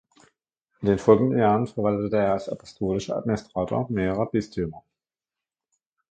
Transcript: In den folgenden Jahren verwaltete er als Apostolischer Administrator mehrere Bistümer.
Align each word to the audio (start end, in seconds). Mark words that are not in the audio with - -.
In 0.81 0.87
den 0.87 0.97
folgenden 0.97 1.37
Jahren 1.37 1.67
verwaltete 1.67 2.17
er 2.17 2.31
als 2.33 2.49
Apostolischer 2.49 3.15
Administrator 3.17 3.85
mehrere 3.91 4.25
Bistümer. 4.27 4.83